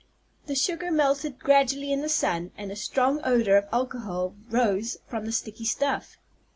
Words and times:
The 0.47 0.55
sugar 0.55 0.89
melted 0.89 1.37
gradually 1.37 1.91
in 1.91 2.01
the 2.01 2.09
sun, 2.09 2.49
and 2.57 2.71
a 2.71 2.75
strong 2.75 3.21
odor 3.23 3.55
of 3.55 3.69
alcohol 3.71 4.33
rose 4.49 4.97
from 5.05 5.25
the 5.25 5.31
sticky 5.31 5.65
stuff. 5.65 6.17